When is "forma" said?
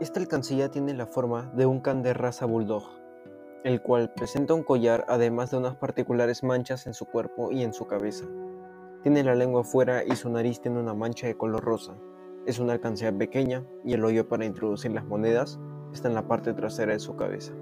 1.06-1.50